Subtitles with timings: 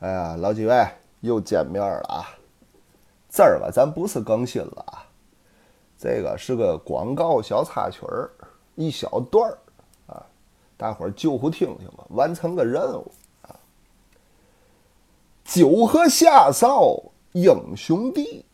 [0.00, 0.88] 哎呀，老几位
[1.20, 2.24] 又见面了啊！
[3.28, 5.04] 这儿吧，咱不是更新了啊，
[5.98, 8.30] 这个是个广告小插曲儿，
[8.76, 9.58] 一小段儿
[10.06, 10.24] 啊，
[10.78, 13.54] 大伙儿就乎听听吧，完成个任务啊。
[15.44, 16.98] 九河下哨
[17.32, 18.46] 英雄弟，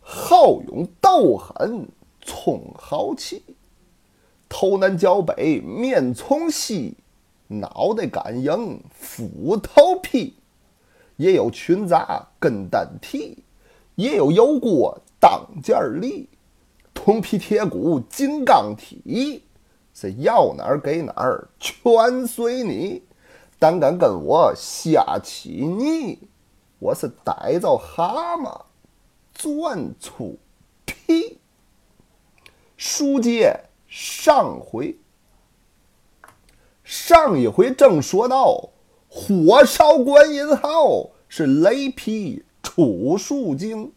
[0.00, 1.86] 好勇斗狠
[2.22, 3.42] 冲豪气，
[4.48, 6.96] 头南脚北面从西，
[7.48, 10.38] 脑袋敢硬斧头劈。
[11.16, 13.44] 也有群杂跟单替，
[13.94, 16.28] 也有油锅当件儿立，
[16.92, 19.44] 铜皮铁骨金刚体，
[19.94, 23.02] 是要哪儿给哪儿全随你。
[23.58, 26.18] 胆敢跟我下起泥，
[26.80, 28.62] 我是逮着蛤蟆
[29.32, 30.38] 钻出
[30.84, 31.38] 屁。
[32.76, 34.98] 书接上回，
[36.82, 38.73] 上一回正说到。
[39.16, 43.92] 火烧观音号是雷劈楚树精，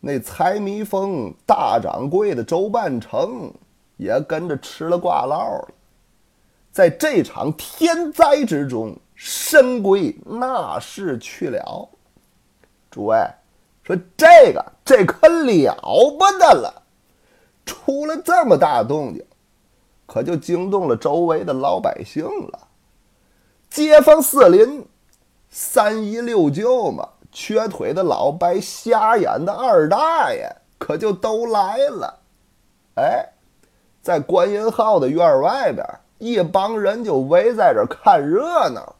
[0.00, 3.52] 那财迷风大掌柜的周半成
[3.96, 5.68] 也跟着吃了挂烙了。
[6.72, 11.88] 在这场天灾之中，神龟那是去了。
[12.90, 13.16] 诸位
[13.84, 15.78] 说这个这可了
[16.18, 16.82] 不得了，
[17.64, 19.24] 出了这么大动静，
[20.04, 22.68] 可就惊动了周围的老百姓了。
[23.74, 24.86] 街坊四邻、
[25.50, 32.20] 三姨六舅嘛，瘸腿的老白、瞎眼的二大爷，可就都来了。
[32.94, 33.32] 哎，
[34.00, 35.84] 在观音号的院外边，
[36.18, 38.94] 一帮人就围在这看热闹，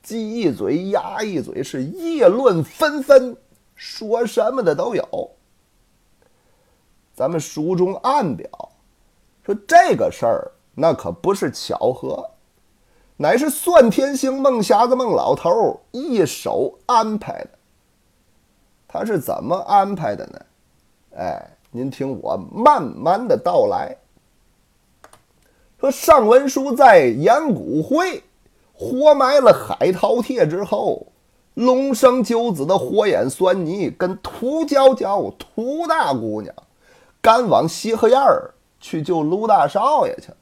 [0.00, 3.36] 鸡一嘴鸭一嘴，是议论纷纷，
[3.74, 5.30] 说什么的都有。
[7.16, 8.48] 咱们书中暗表
[9.42, 12.30] 说，这个事儿那可不是巧合。
[13.20, 17.50] 乃是算天星孟瞎子孟老头一手安排的。
[18.86, 20.40] 他是怎么安排的呢？
[21.16, 23.96] 哎，您听我慢慢的道来。
[25.80, 28.22] 说上文书在岩谷会
[28.72, 31.08] 活埋了海饕餮之后，
[31.54, 36.54] 龙生九子的火眼狻猊跟涂娇娇、涂大姑娘
[37.20, 40.36] 赶往西河沿儿去救卢大少爷去了。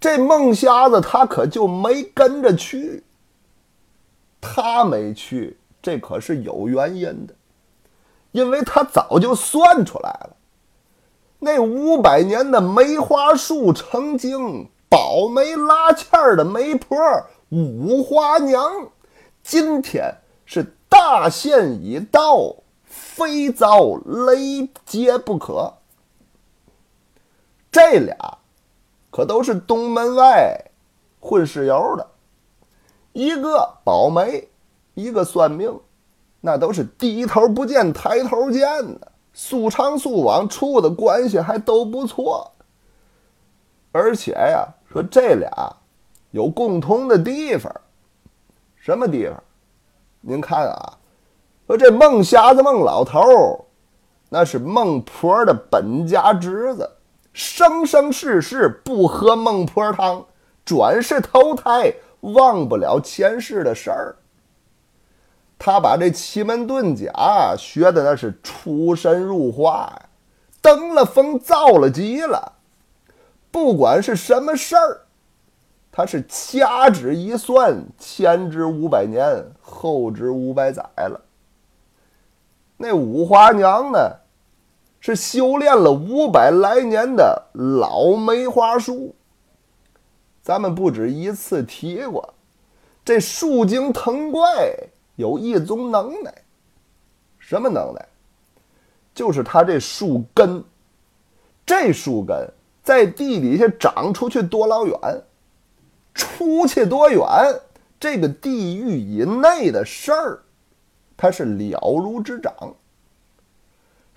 [0.00, 3.04] 这孟瞎子他可就没跟着去，
[4.40, 7.34] 他没去，这可是有原因的，
[8.32, 10.36] 因为他早就算出来了，
[11.38, 16.96] 那五百年的梅花树成精、保媒拉纤的媒婆
[17.50, 18.88] 五花娘，
[19.42, 20.16] 今天
[20.46, 25.74] 是大限已到，非遭雷劫不可。
[27.70, 28.39] 这俩。
[29.20, 30.58] 可都是东门外
[31.20, 32.06] 混石油的，
[33.12, 34.48] 一个保媒，
[34.94, 35.78] 一个算命，
[36.40, 38.62] 那都是低头不见抬头见
[38.98, 42.50] 的，素长素往处的关系还都不错。
[43.92, 45.76] 而且呀，说这俩
[46.30, 47.70] 有共同的地方，
[48.74, 49.42] 什么地方？
[50.22, 50.96] 您看啊，
[51.66, 53.66] 说这孟瞎子孟老头，
[54.30, 56.90] 那是孟婆的本家侄子。
[57.32, 60.26] 生生世世不喝孟婆汤，
[60.64, 64.16] 转世投胎忘不了前世的事儿。
[65.58, 70.08] 他把这奇门遁甲学的那是出神入化，
[70.62, 72.54] 登了峰造了极了。
[73.50, 75.02] 不管是什么事儿，
[75.92, 81.20] 他是掐指一算，前知五百年，后知五百载了。
[82.76, 83.98] 那五花娘呢？
[85.00, 89.14] 是修炼了五百来年的老梅花树。
[90.42, 92.34] 咱们不止一次提过，
[93.04, 94.74] 这树精藤怪
[95.16, 96.32] 有一种能耐，
[97.38, 98.06] 什么能耐？
[99.14, 100.62] 就是它这树根，
[101.66, 102.48] 这树根
[102.82, 104.96] 在地底下长出去多老远，
[106.14, 107.20] 出去多远，
[107.98, 110.42] 这个地域以内的事儿，
[111.16, 112.52] 它是了如指掌。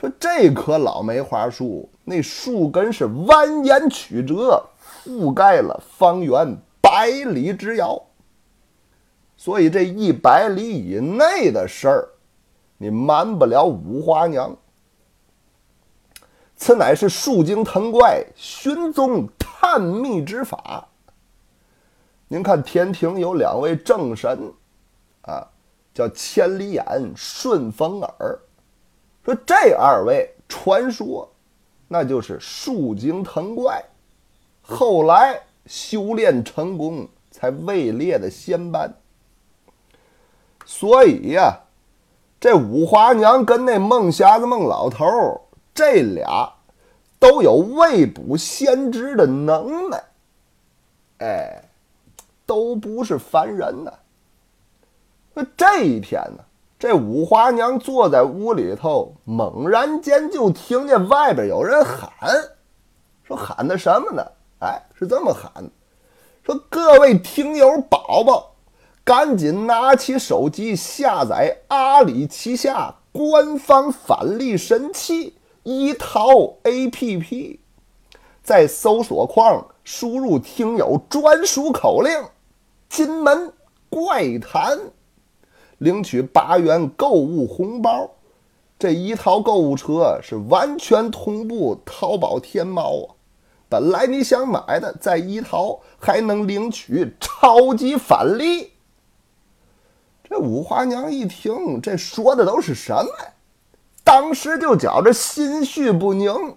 [0.04, 4.62] 说这棵老梅花树，那树根是蜿蜒曲折，
[5.02, 8.04] 覆盖了方圆百里之遥。
[9.38, 12.10] 所以这一百里以内的事儿，
[12.78, 14.54] 你瞒不了五花娘。
[16.58, 20.86] 此乃是树精藤怪寻踪探秘之法。
[22.28, 24.52] 您看天庭有两位正神，
[25.22, 25.48] 啊，
[25.94, 26.84] 叫千里眼、
[27.16, 28.38] 顺风耳。
[29.24, 31.30] 说这二位传说，
[31.88, 33.84] 那就是树精藤怪，
[34.62, 38.94] 后来修炼成功才位列的仙班。
[40.66, 41.58] 所以呀，
[42.40, 45.06] 这五花娘跟那孟瞎子孟老头
[45.74, 46.54] 这俩
[47.20, 50.04] 都有未卜先知的能耐，
[51.20, 51.64] 哎，
[52.46, 53.94] 都不是凡人呐。
[55.34, 56.44] 那这一天呢，
[56.84, 62.12] 这五花娘坐在屋里头，猛然间就听见外边有人喊，
[63.24, 64.22] 说喊的什么呢？
[64.60, 65.72] 哎，是这么喊，
[66.46, 68.56] 说各位听友宝宝，
[69.06, 76.34] 赶紧拿起手机下载阿里旗下官方返利神器一淘
[76.66, 77.60] APP，
[78.44, 82.26] 在搜索框输入听友专属口令
[82.90, 83.54] “金门
[83.90, 84.78] 怪谈”。
[85.84, 88.10] 领取八元购物红包，
[88.80, 93.16] 这一套购物车是完全同步淘宝、天猫啊！
[93.68, 98.72] 本来你想买的，在一淘还能领取超级返利。
[100.24, 103.12] 这五花娘一听，这说的都是什么？
[104.06, 106.56] 当时就觉着心绪不宁，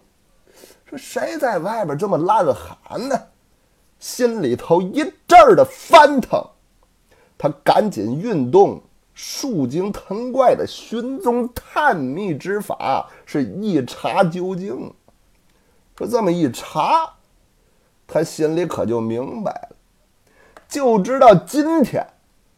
[0.85, 3.21] 说谁在外边这么乱喊呢？
[3.99, 6.45] 心里头一阵儿的翻腾，
[7.37, 8.83] 他赶紧运动。
[9.17, 14.93] 树精藤怪的寻踪探秘之法是一查究竟。
[15.97, 17.15] 说这么一查，
[18.07, 19.77] 他心里可就明白了，
[20.69, 22.07] 就知道今天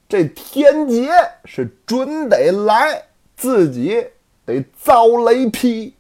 [0.09, 1.09] 这天劫
[1.45, 3.05] 是准得来，
[3.37, 4.05] 自己
[4.45, 5.95] 得遭雷劈，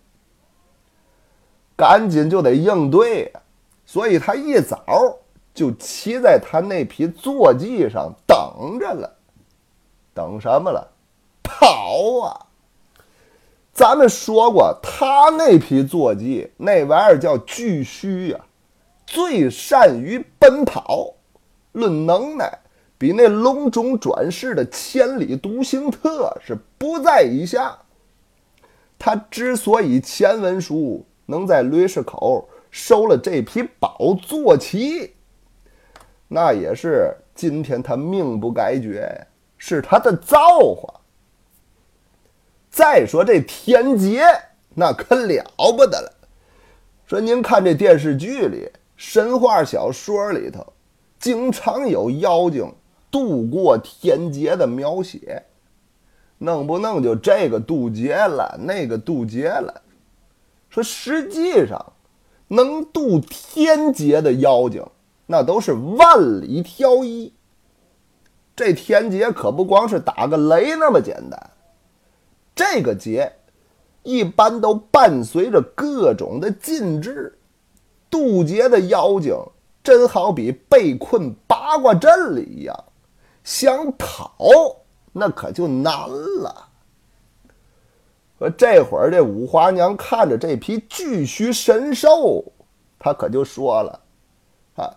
[1.76, 3.32] 赶紧就得应对。
[3.87, 4.84] 所以他一早
[5.55, 9.18] 就骑在他那匹坐骑上等着了。
[10.19, 10.85] 等什么了？
[11.44, 12.47] 跑啊！
[13.73, 18.41] 咱们说过，他那匹坐骑那玩意儿叫巨须呀，
[19.06, 21.15] 最善于奔跑，
[21.70, 22.53] 论能耐
[22.99, 27.79] 比那龙种转世的千里独行特是不在一下。
[28.99, 35.15] 他之所以钱文书能在吕氏口收了这匹宝坐骑，
[36.26, 39.27] 那也是今天他命不该绝。
[39.58, 40.94] 是他的造化。
[42.70, 44.22] 再说这天劫，
[44.75, 45.44] 那可了
[45.76, 46.12] 不得了。
[47.06, 50.72] 说您看这电视剧里、神话小说里头，
[51.19, 52.72] 经常有妖精
[53.10, 55.44] 渡过天劫的描写，
[56.38, 59.82] 弄不弄就这个渡劫了，那个渡劫了。
[60.69, 61.94] 说实际上，
[62.49, 64.84] 能渡天劫的妖精，
[65.26, 67.32] 那都是万里挑一。
[68.58, 71.50] 这天劫可不光是打个雷那么简单，
[72.56, 73.32] 这个劫
[74.02, 77.38] 一般都伴随着各种的禁制。
[78.10, 79.32] 渡劫的妖精
[79.81, 82.84] 真好比被困八卦阵里一样，
[83.44, 84.34] 想跑
[85.12, 86.69] 那可就难了。
[88.40, 92.44] 说这会儿这五花娘看着这匹巨须神兽，
[92.99, 94.00] 她可就说了
[94.75, 94.90] ：“啊，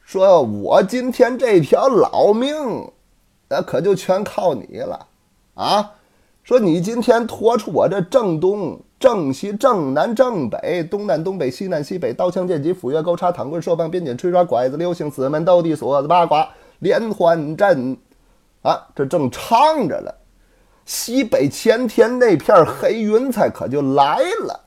[0.00, 2.90] 说我今天这条老命。”
[3.48, 5.06] 那可就全靠你了，
[5.54, 5.92] 啊！
[6.42, 16.48] 说你今天拖出我这正东、正西、正南、正北、东南、东北、西南、西北，刀枪剑戟斧钺钩叉躺棍槊棒鞭锏锤刷拐子流星四门斗地锁子八卦
[16.78, 17.96] 连环阵，
[18.62, 18.86] 啊！
[18.94, 20.14] 这正唱着了，
[20.84, 24.60] 西北前天那片黑云彩可就来了。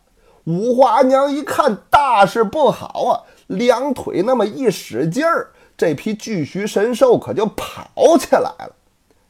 [0.45, 5.51] 五花娘一看大事不好啊，两腿那么一使劲儿。
[5.79, 8.75] 这批巨须神兽可就跑起来了，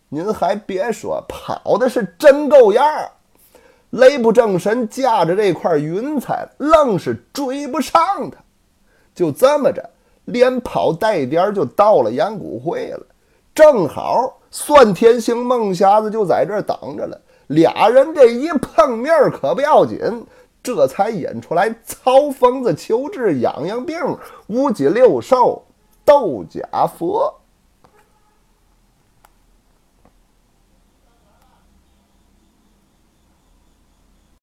[0.09, 3.11] 您还别说，跑的是真够样儿。
[3.91, 8.37] 雷不正神驾着这块云彩，愣是追不上他。
[9.13, 9.87] 就这么着，
[10.25, 13.05] 连跑带颠就到了阳谷会了。
[13.53, 17.21] 正好算天星孟瞎子就在这儿等着了。
[17.45, 19.99] 俩人这一碰面可不要紧，
[20.63, 23.99] 这才引出来曹疯子求治痒痒病，
[24.47, 25.63] 五脊六兽。
[26.09, 27.38] 斗假佛。